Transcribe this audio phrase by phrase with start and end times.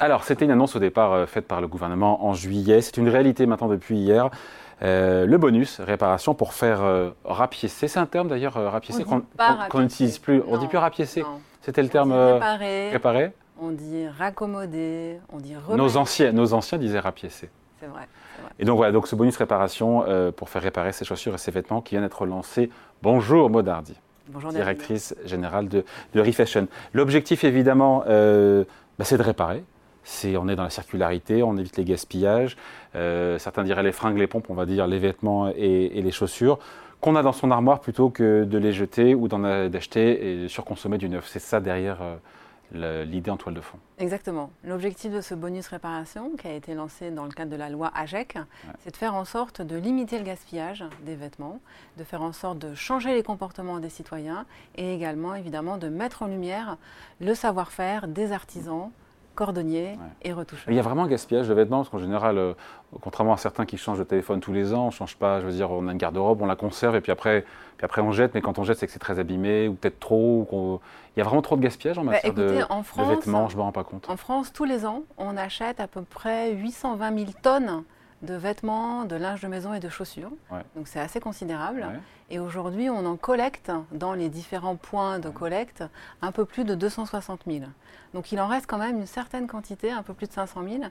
[0.00, 2.80] Alors, c'était une annonce au départ euh, faite par le gouvernement en juillet.
[2.80, 4.30] C'est une réalité maintenant depuis hier.
[4.82, 7.86] Euh, le bonus réparation pour faire euh, rapiécer.
[7.86, 9.22] C'est un terme d'ailleurs, euh, rapiécer, qu'on
[9.68, 10.42] qu'on n'utilise plus.
[10.48, 11.22] On Non, dit plus rapiécer.
[11.60, 15.76] C'était le On terme réparer, on dit raccommoder, on dit remettre.
[15.76, 17.50] Nos anciens, nos anciens disaient rapiécer.
[17.78, 18.08] C'est vrai.
[18.58, 21.82] Et donc voilà, donc ce bonus réparation pour faire réparer ses chaussures et ses vêtements
[21.82, 22.70] qui vient d'être lancé.
[23.02, 23.94] Bonjour Maud Hardy,
[24.28, 24.64] Bonjour David.
[24.64, 26.68] directrice générale de, de Refashion.
[26.94, 29.62] L'objectif évidemment, bah, c'est de réparer.
[30.04, 32.56] C'est, on est dans la circularité, on évite les gaspillages.
[32.94, 36.10] Euh, certains diraient les fringues, les pompes, on va dire les vêtements et, et les
[36.10, 36.58] chaussures
[37.00, 40.98] qu'on a dans son armoire plutôt que de les jeter ou d'en d'acheter et surconsommer
[40.98, 41.28] du neuf.
[41.28, 43.78] C'est ça derrière euh, l'idée en toile de fond.
[43.98, 44.50] Exactement.
[44.64, 47.90] L'objectif de ce bonus réparation, qui a été lancé dans le cadre de la loi
[47.94, 48.38] AGEC,
[48.80, 51.60] c'est de faire en sorte de limiter le gaspillage des vêtements,
[51.96, 54.44] de faire en sorte de changer les comportements des citoyens
[54.76, 56.76] et également, évidemment, de mettre en lumière
[57.20, 58.90] le savoir-faire des artisans,
[59.34, 60.66] cordonniers et retoucheurs.
[60.68, 62.52] Il y a vraiment un gaspillage de vêtements, parce qu'en général, euh,
[63.00, 65.52] contrairement à certains qui changent de téléphone tous les ans, on change pas, je veux
[65.52, 67.44] dire, on a une garde-robe, on la conserve et puis après,
[67.76, 70.00] puis après on jette, mais quand on jette, c'est que c'est très abîmé ou peut-être
[70.00, 70.46] trop.
[70.50, 70.80] ou
[71.16, 73.48] Il y a vraiment trop de gaspillage en Bah, matière de, en de France, vêtements,
[73.48, 74.08] je ne me rends pas compte.
[74.10, 77.82] En France, tous les ans, on achète à peu près 820 000 tonnes
[78.22, 80.32] de vêtements, de linge de maison et de chaussures.
[80.50, 80.62] Ouais.
[80.76, 81.80] Donc c'est assez considérable.
[81.80, 82.00] Ouais.
[82.30, 85.84] Et aujourd'hui, on en collecte dans les différents points de collecte
[86.22, 87.64] un peu plus de 260 000.
[88.14, 90.82] Donc il en reste quand même une certaine quantité, un peu plus de 500 000,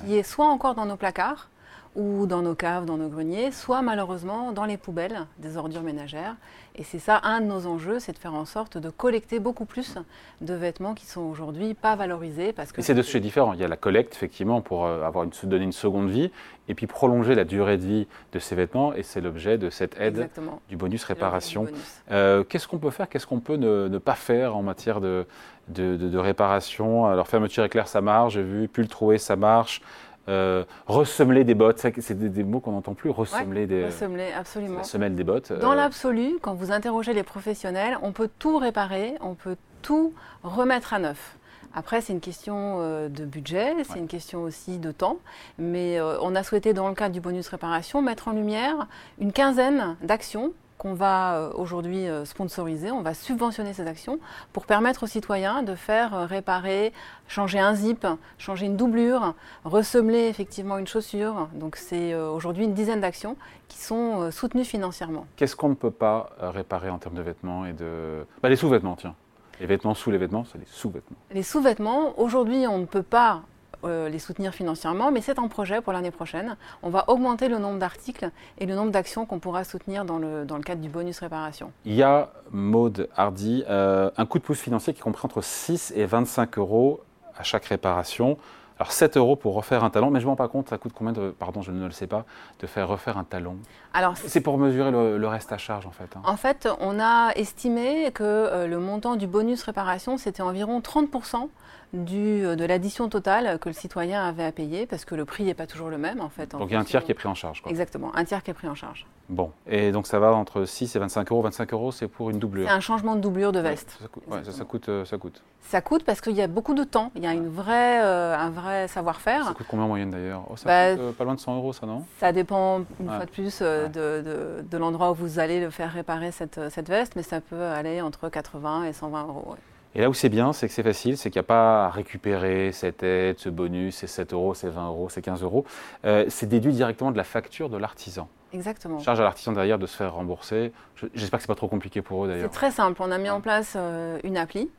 [0.00, 1.50] qui est soit encore dans nos placards
[1.96, 6.36] ou dans nos caves, dans nos greniers, soit malheureusement dans les poubelles des ordures ménagères.
[6.76, 9.64] Et c'est ça un de nos enjeux, c'est de faire en sorte de collecter beaucoup
[9.64, 9.96] plus
[10.40, 13.52] de vêtements qui sont aujourd'hui pas valorisés parce que Mais c'est deux sujets différents.
[13.52, 16.30] Il y a la collecte, effectivement, pour euh, avoir une, se donner une seconde vie,
[16.68, 19.98] et puis prolonger la durée de vie de ces vêtements, et c'est l'objet de cette
[19.98, 20.60] aide Exactement.
[20.68, 21.66] du bonus réparation.
[22.12, 23.08] Euh, Qu'est-ce qu'on peut faire?
[23.08, 25.26] Qu'est-ce qu'on peut ne, ne pas faire en matière de,
[25.68, 27.06] de, de- de réparation?
[27.06, 28.68] Alors, fermeture éclair, ça marche, j'ai vu.
[28.68, 29.82] Pull troué, ça marche.
[30.28, 33.10] Euh, ressemeler des bottes, c'est des, des mots qu'on n'entend plus.
[33.10, 34.78] Ressemeler des, Ressemeler, absolument.
[34.78, 35.52] la semelle des bottes.
[35.52, 40.12] Dans euh, l'absolu, quand vous interrogez les professionnels, on peut tout réparer, on peut tout
[40.42, 41.36] remettre à neuf.
[41.74, 43.98] Après, c'est une question euh, de budget, c'est Ouais.
[44.00, 45.18] une question aussi de temps,
[45.58, 48.86] mais on a souhaité, dans le cadre du bonus réparation, mettre en lumière
[49.20, 54.18] une quinzaine d'actions qu'on va euh, aujourd'hui euh, sponsoriser, on va subventionner ces actions
[54.52, 56.92] pour permettre aux citoyens de faire euh, réparer,
[57.26, 58.06] changer un zip,
[58.38, 59.34] changer une doublure,
[59.64, 61.48] ressemeler effectivement une chaussure.
[61.52, 63.36] Donc c'est aujourd'hui une dizaine d'actions
[63.66, 65.26] qui sont soutenues financièrement.
[65.36, 68.24] Qu'est-ce qu'on ne peut pas réparer en termes de vêtements et de.
[68.42, 69.14] Bah, les sous-vêtements, tiens.
[69.60, 71.18] Les vêtements sous les vêtements, c'est les sous-vêtements.
[71.32, 73.42] Les sous-vêtements, aujourd'hui, on ne peut pas
[73.84, 76.56] euh, les soutenir financièrement, mais c'est un projet pour l'année prochaine.
[76.82, 80.44] On va augmenter le nombre d'articles et le nombre d'actions qu'on pourra soutenir dans le,
[80.44, 81.72] dans le cadre du bonus réparation.
[81.84, 85.92] Il y a, Maude Hardy, euh, un coup de pouce financier qui comprend entre 6
[85.96, 87.00] et 25 euros
[87.36, 88.36] à chaque réparation.
[88.80, 90.78] Alors 7 euros pour refaire un talon, mais je ne me rends pas compte, ça
[90.78, 92.24] coûte combien de, pardon, je ne le sais pas,
[92.60, 93.56] de faire refaire un talon?
[93.92, 96.08] Alors, C'est pour mesurer le, le reste à charge en fait.
[96.14, 96.22] hein.
[96.24, 101.48] en fait, on a estimé que euh, le montant du bonus réparation, c'était environ 30%
[101.92, 105.44] du, euh, de l'addition totale que le citoyen avait à payer, parce que le prix
[105.44, 106.54] n'est pas toujours le même, en fait.
[106.54, 107.62] en Donc il y a un tiers qui est pris en charge.
[107.62, 107.70] quoi.
[107.70, 109.06] Exactement, un tiers qui est pris en charge.
[109.30, 111.42] Bon, et donc ça va entre 6 et 25 euros.
[111.42, 112.66] 25 euros, c'est pour une doublure.
[112.66, 113.98] C'est un changement de doublure de Ouais, veste.
[114.00, 114.68] ça, coûte, ouais, ça, ça Exactement.
[114.70, 115.42] coûte, euh, ça coûte.
[115.60, 118.34] Ça coûte parce qu'il y a beaucoup de temps, il y a une vraie, euh,
[118.36, 119.44] un vrai savoir-faire.
[119.44, 120.44] Ça coûte combien en moyenne d'ailleurs?
[120.48, 122.04] Oh, Ça Bah, coûte euh, pas loin de 100 euros, ça non?
[122.20, 123.16] Ça dépend une Ouais.
[123.16, 124.22] fois de plus euh, de,
[124.62, 127.60] de- de l'endroit où vous allez le faire réparer cette, cette veste, mais ça peut
[127.62, 129.56] aller entre 80 et 120 euros.
[129.94, 129.98] Ouais.
[129.98, 131.90] Et là où c'est bien, c'est que c'est facile, c'est qu'il n'y a pas à
[131.90, 135.64] récupérer cette aide, ce bonus, c'est 7 euros, c'est 20 euros, c'est 15 euros.
[136.04, 138.28] Euh, c'est déduit directement de la facture de l'artisan.
[138.52, 138.98] Exactement.
[139.00, 140.72] Charge à l'artisan derrière de se faire rembourser.
[140.96, 142.50] Je- J'espère que c'est pas trop compliqué pour eux C'est d'ailleurs.
[142.50, 143.02] très simple.
[143.02, 143.42] On a mis en Ouais.
[143.42, 144.70] place euh, une appli.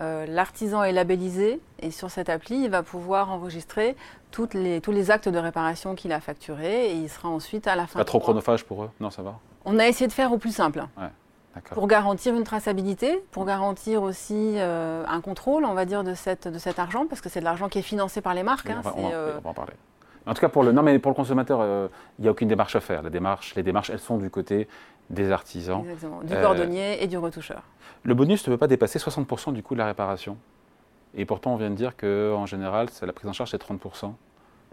[0.00, 3.94] Euh, L'artisan est labellisé et sur cette appli, il va pouvoir enregistrer
[4.32, 7.76] toutes les, tous les actes de réparation qu'il a facturés et il sera ensuite à
[7.76, 8.00] la fin.
[8.00, 8.24] Pas trop mois.
[8.24, 8.90] chronophage pour eux?
[9.00, 9.38] Non, ça va?
[9.64, 10.80] On a essayé de faire au plus simple.
[10.96, 11.10] D'accord.
[11.72, 16.48] Pour garantir une traçabilité, pour garantir aussi euh, un contrôle, on va dire, de, cette,
[16.48, 18.70] de cet argent, parce que c'est de l'argent qui est financé par les marques.
[18.70, 19.72] Hein, on, va, c'est, on va- euh, on va en parler.
[20.26, 21.88] En tout cas, pour le, non, mais pour le consommateur, euh,
[22.18, 23.02] il n'y a aucune démarche à faire.
[23.02, 24.68] La démarche, les démarches, elles sont du côté
[25.10, 25.80] des artisans.
[25.82, 26.22] Exactement.
[26.22, 27.62] Du cordonnier et du retoucheur.
[28.04, 30.38] Le bonus ne peut pas dépasser 60% du coût de la réparation.
[31.14, 34.14] Et pourtant, on vient de dire qu'en général, la prise en charge, c'est 30%.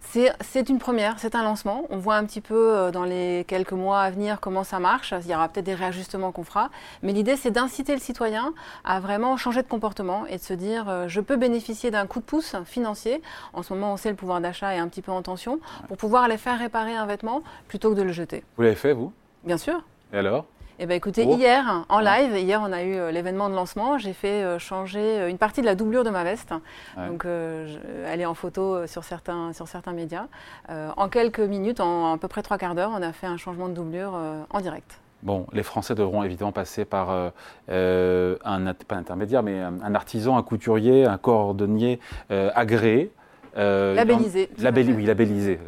[0.01, 1.85] C'est une première, c'est un lancement.
[1.89, 5.13] On voit un petit peu euh, dans les quelques mois à venir comment ça marche.
[5.21, 6.69] Il y aura peut-être des réajustements qu'on fera.
[7.01, 8.53] Mais l'idée, c'est d'inciter le citoyen
[8.83, 12.19] à vraiment changer de comportement et de se dire euh, je peux bénéficier d'un coup
[12.19, 13.21] de pouce financier.
[13.53, 15.95] En ce moment, on sait le pouvoir d'achat est un petit peu en tension pour
[15.95, 18.43] pouvoir aller faire réparer un vêtement plutôt que de le jeter.
[18.57, 19.13] Vous l'avez fait, vous?
[19.45, 19.81] Bien sûr.
[20.11, 20.45] Et alors?
[20.83, 24.57] Eh ben, écoutez, hier, en live, hier on a eu l'événement de lancement, j'ai fait
[24.57, 26.55] changer une partie de la doublure de ma veste.
[26.97, 30.25] Donc elle est en photo sur certains, sur certains médias.
[30.69, 33.69] en quelques minutes, en à peu près trois quarts d'heure, on a fait un changement
[33.69, 34.13] de doublure
[34.49, 34.99] en direct.
[35.23, 37.29] Bon, les Français devront évidemment passer par euh,
[37.69, 41.99] euh, un, pas intermédiaire, mais un, artisan, un couturier, un cordonnier
[42.31, 43.11] euh, agréé.
[43.55, 44.49] labellisé.
[44.57, 45.59] oui, labellisé.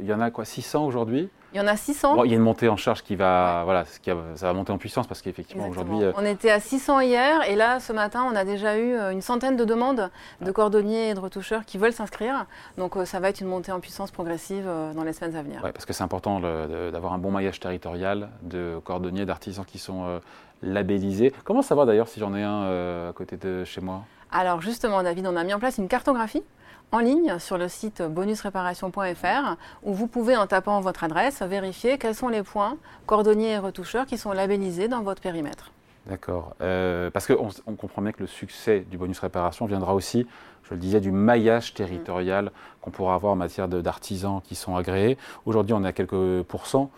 [0.00, 1.28] Il y en a quoi 600 aujourd'hui?
[1.52, 2.24] Il y en a 600.
[2.24, 4.78] il y a une montée en charge qui va, voilà, qui ça va monter en
[4.78, 5.98] puissance parce qu'effectivement aujourd'hui.
[6.16, 9.56] On était à 600 hier et là ce matin on a déjà eu une centaine
[9.56, 10.10] de demandes
[10.40, 12.46] de cordonniers et de retoucheurs qui veulent s'inscrire.
[12.78, 15.60] Donc ça va être une montée en puissance progressive dans les semaines à venir.
[15.62, 20.20] Parce que c'est important d'avoir un bon maillage territorial de cordonniers, d'artisans qui sont
[20.62, 21.32] labellisés.
[21.44, 24.02] Comment savoir d'ailleurs si j'en ai un à côté de chez moi?
[24.30, 26.44] Alors justement David, on a mis en place une cartographie
[26.92, 32.14] en ligne sur le site bonusréparation.fr où vous pouvez, en tapant votre adresse, vérifier quels
[32.14, 32.76] sont les points
[33.06, 35.70] cordonniers et retoucheurs qui sont labellisés dans votre périmètre.
[36.06, 36.54] D'accord.
[36.60, 40.26] Euh, parce qu'on on comprend bien que le succès du bonus réparation viendra aussi,
[40.64, 42.50] je le disais, du maillage territorial
[42.80, 45.18] qu'on pourra avoir en matière d'artisans qui sont agréés.
[45.44, 46.90] Aujourd'hui, on est à quelques pourcents.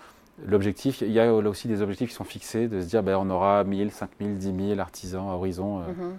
[0.46, 3.16] L'objectif, il y a là aussi des objectifs qui sont fixés, de se dire ben,
[3.16, 5.80] on aura 1000, 5000, 10 000 artisans à horizon.
[5.80, 6.18] Euh, mhm.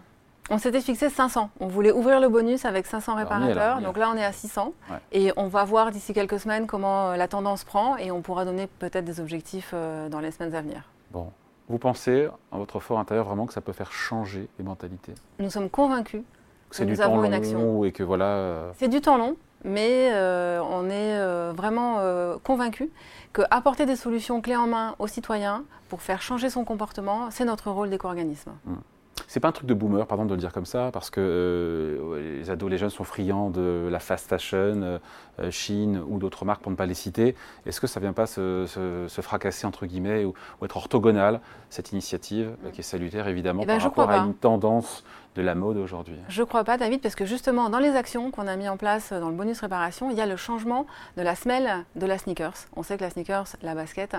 [0.49, 1.49] On s'était fixé 500.
[1.59, 3.81] On voulait ouvrir le bonus avec 500 réparateurs.
[3.81, 4.73] Donc là, on est à 600.
[5.11, 8.45] Et on va voir d'ici quelques semaines comment euh, la tendance prend et on pourra
[8.45, 10.89] donner peut-être des objectifs euh, dans les semaines à venir.
[11.11, 11.31] Bon.
[11.69, 15.13] Vous pensez, en votre fort intérieur, vraiment que ça peut faire changer les mentalités?
[15.39, 16.21] Nous sommes convaincus
[16.69, 18.25] que, c'est du temps long et que voilà.
[18.25, 21.99] Euh, c'est du temps long, mais on est vraiment
[22.43, 22.89] convaincus
[23.31, 27.71] qu'apporter des solutions clés en main aux citoyens pour faire changer son comportement, c'est notre
[27.71, 28.51] rôle d'éco-organisme.
[28.67, 28.81] Hum.
[29.27, 32.39] C'est pas un truc de boomer, pardon de le dire comme ça, parce que euh,
[32.39, 34.99] les ados, les jeunes sont friands de la fast fashion, euh,
[35.39, 37.35] euh, Chine ou d'autres marques pour ne pas les citer.
[37.65, 40.33] Est-ce que ça vient pas se, fracasser entre guillemets ou,
[40.63, 41.39] être orthogonal
[41.69, 45.03] cette initiative qui est salutaire évidemment eh ben, par rapport à une tendance
[45.35, 46.15] de la mode aujourd'hui?
[46.29, 48.77] Je ne crois pas, David, parce que justement, dans les actions qu'on a mis en
[48.77, 50.85] place dans le bonus réparation, il y a le changement
[51.17, 52.53] de la semelle de la sneakers.
[52.75, 54.15] On sait que la sneakers, la basket,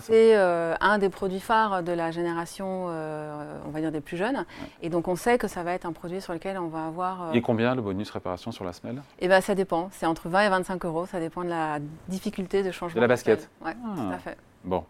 [0.00, 4.16] c'est euh, un des produits phares de la génération, euh, on va dire, des plus
[4.16, 4.44] jeunes.
[4.82, 7.28] Et donc, on sait que ça va être un produit sur lequel on va avoir...
[7.28, 9.02] Euh, et combien le bonus réparation sur la semelle?
[9.18, 9.88] Eh bien, ça dépend.
[9.92, 11.06] C'est entre 20 et 25 euros.
[11.06, 12.96] Ça dépend de la difficulté de changement.
[12.96, 14.36] De la basket Oui, tout à fait.
[14.64, 14.84] Bon.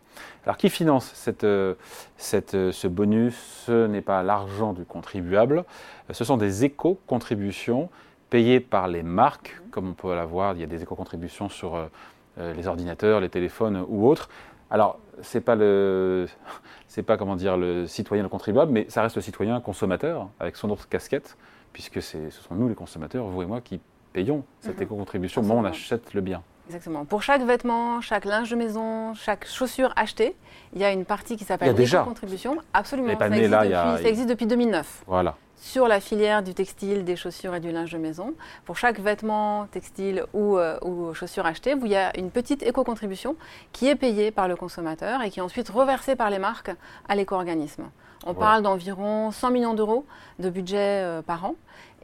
[0.45, 1.75] Alors, qui finance cette, euh,
[2.17, 3.35] cette, euh, ce bonus?
[3.67, 5.65] Ce n'est pas l'argent du contribuable.
[6.11, 7.89] Ce sont des éco-contributions
[8.29, 10.55] payées par les marques, comme on peut l'avoir.
[10.55, 14.29] Il y a des éco-contributions sur euh, les ordinateurs, les téléphones ou autres.
[14.71, 16.27] Alors, c'est pas le,
[17.07, 20.71] pas comment dire le citoyen le contribuable, mais ça reste le citoyen consommateur avec son
[20.71, 21.37] autre casquette,
[21.73, 23.81] puisque ce sont nous les consommateurs, vous et moi, qui
[24.13, 24.83] payons cette mhm.
[24.83, 26.43] éco-contribution où on achète le bien.
[26.75, 27.05] Exactement.
[27.05, 30.35] Pour chaque vêtement, chaque linge de maison, chaque chaussure achetée,
[30.73, 31.69] il y a une partie qui s'appelle
[32.05, 32.57] contribution.
[32.73, 33.19] Absolument.
[33.19, 33.99] ça, existe là, depuis, a...
[33.99, 35.05] ça existe depuis 2009.
[35.07, 35.37] Voilà.
[35.57, 38.35] Sur la filière du textile, des chaussures et du linge de maison,
[38.65, 43.37] pour chaque vêtement textile ou, euh, ou chaussure achetée, il y a une petite éco-contribution
[43.73, 46.73] qui est payée par le consommateur et qui est ensuite reversée par les marques
[47.07, 47.85] à l'éco-organisme.
[48.25, 50.07] On parle d'environ 100 millions d'euros
[50.39, 51.55] de budget euh, par an.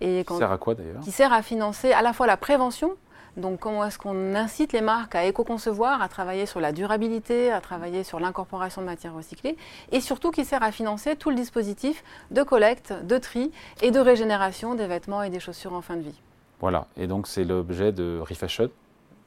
[0.01, 1.01] Et qui sert à quoi d'ailleurs?
[1.01, 2.97] Qui sert à financer à la fois la prévention
[3.39, 7.61] donc comment est-ce qu'on incite les marques à éco-concevoir, à travailler sur la durabilité, à
[7.61, 9.57] travailler sur l'incorporation de matières recyclées,
[9.93, 13.51] et surtout qui sert à financer tout le dispositif de collecte, de tri
[13.83, 16.21] et de régénération des vêtements et des chaussures en fin de vie.
[16.61, 18.71] Voilà, et donc c'est l'objet de Refashion.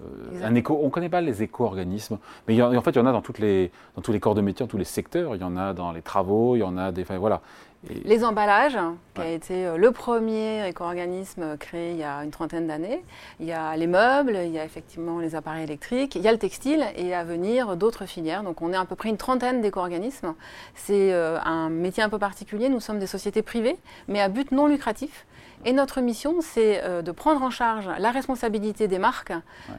[0.01, 3.06] Euh, un éco, on ne connaît pas les éco-organismes, mais en, fait il y en
[3.06, 5.36] a dans, toutes les, dans tous les corps de métier, dans tous les secteurs.
[5.36, 7.03] Il y en a dans les travaux, il y en a des...
[7.03, 7.41] voilà.
[8.06, 8.77] Les emballages,
[9.13, 13.03] qui a été euh, le premier éco-organisme créé il y a une trentaine d'années.
[13.39, 16.32] Il y a les meubles, il y a effectivement les appareils électriques, il y a
[16.32, 18.44] le textile et à venir d'autres filières.
[18.44, 20.34] Donc on est à peu près une trentaine d'éco-organismes.
[20.75, 22.70] C'est euh, un métier un peu particulier.
[22.70, 23.77] Nous sommes des sociétés privées,
[24.08, 25.25] mais à but non lucratif.
[25.63, 29.34] Et notre mission, c'est euh, de prendre en charge la responsabilité des marques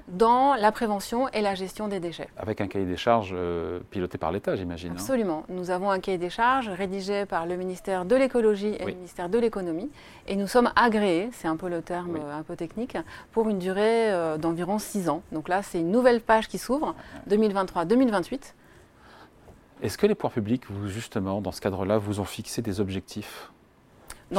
[0.07, 2.29] dans la prévention et la gestion des déchets.
[2.37, 3.35] Avec un cahier des charges
[3.91, 4.91] piloté par l'État, j'imagine.
[4.91, 4.97] Hein.
[4.97, 5.43] Absolument.
[5.49, 9.22] Nous avons un cahier des charges rédigé par le ministère de l'écologie et le ministère
[9.29, 9.91] de l'économie.
[10.26, 12.97] Et nous sommes agréés, c'est un peu le terme euh, un peu technique,
[13.33, 15.23] pour une durée euh, d'environ 6 ans.
[15.33, 16.95] Donc là, c'est une nouvelle page qui s'ouvre,
[17.29, 18.55] 2023-2028.
[19.83, 23.50] Est-ce que les pouvoirs publics, vous, justement, dans ce cadre-là, vous ont fixé des objectifs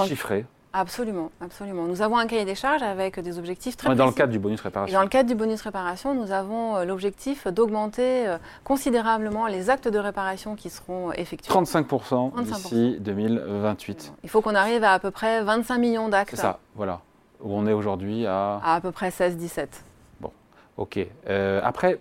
[0.06, 0.46] chiffrés?
[0.76, 1.84] Absolument, absolument.
[1.84, 3.94] Nous avons un cahier des charges avec des objectifs très.
[3.94, 4.98] Dans le cadre du bonus réparation.
[4.98, 9.88] dans le cadre du bonus réparation, nous avons euh, l'objectif d'augmenter euh, considérablement les actes
[9.88, 11.54] de réparation qui seront effectués.
[11.54, 14.14] 35%, d'ici 2028.
[14.24, 16.32] Il faut qu'on arrive à à peu près 25 millions d'actes.
[16.32, 17.02] C'est ça, voilà.
[17.40, 18.56] Où on est aujourd'hui à...
[18.64, 19.68] À à peu près 16-17.
[20.22, 20.32] Bon,
[20.78, 21.00] ok.
[21.28, 22.00] Euh, après,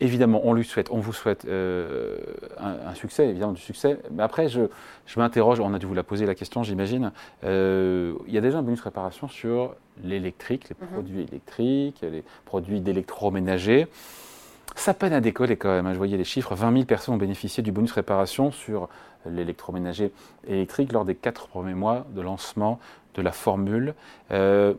[0.00, 2.18] évidemment, on lui souhaite, on vous souhaite euh,
[2.58, 3.98] un, succès, évidemment du succès.
[4.12, 4.62] Mais après, je,
[5.06, 7.12] je m'interroge, on a dû vous la poser la question, j'imagine.
[7.44, 10.92] Euh, il y a déjà un bonus réparation sur l'électrique, les mhm.
[10.92, 13.88] produits électriques, les produits d'électroménager.
[14.76, 15.86] Ça peine à décoller quand même.
[15.86, 15.92] Hein.
[15.92, 18.88] Je voyais les chiffres 20 000 personnes ont bénéficié du bonus réparation sur
[19.26, 20.12] l'électroménager
[20.46, 22.78] électrique lors des quatre premiers mois de lancement
[23.14, 23.94] de la formule.
[24.30, 24.74] Euh,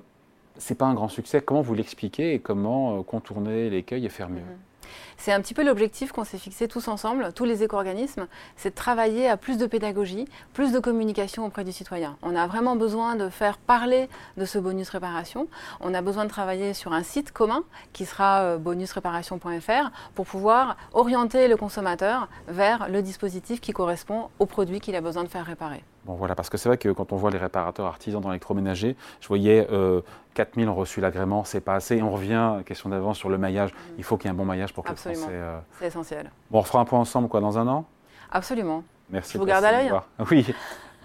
[0.58, 1.42] Ce n'est pas un grand succès.
[1.42, 4.40] Comment vous l'expliquez et comment contourner l'écueil et faire mieux?
[4.40, 4.69] Mhm.
[5.18, 8.76] C'est un petit peu l'objectif qu'on s'est fixé tous ensemble, tous les éco-organismes, c'est de
[8.76, 12.18] travailler à plus de pédagogie, plus de communication auprès du citoyen.
[12.22, 15.48] On a vraiment besoin de faire parler de ce bonus réparation.
[15.82, 20.78] On a besoin de travailler sur un site commun qui sera euh, bonusréparation.fr pour pouvoir
[20.94, 25.46] orienter le consommateur vers le dispositif qui correspond au produit qu'il a besoin de faire
[25.46, 25.84] réparer.
[26.06, 28.96] Bon voilà, parce que c'est vrai que quand on voit les réparateurs artisans dans l'électroménager,
[29.22, 30.02] je voyais euh,
[30.34, 32.02] 4000 ont reçu l'agrément, c'est pas assez.
[32.02, 33.72] On revient, question d'avance sur le maillage.
[33.72, 33.78] Mm.
[33.98, 35.28] Il faut qu'il y ait un bon maillage pour que Absolument.
[35.28, 36.32] le euh, C'est essentiel.
[36.50, 37.86] Bon, on fera un point ensemble quoi dans un an?
[38.32, 38.84] Absolument.
[39.10, 39.34] Merci.
[39.34, 39.92] Je vous garde à l'œil.
[40.32, 40.54] Oui.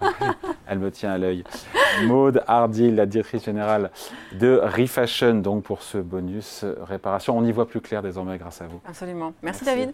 [0.67, 1.43] Elle me tient à l'œil.
[2.03, 3.91] Maude Hardy, la directrice générale
[4.33, 7.37] de Refashion, donc pour ce bonus réparation.
[7.37, 8.81] On y voit plus clair désormais grâce à vous.
[8.85, 9.33] Absolument.
[9.41, 9.63] Merci.
[9.63, 9.93] David.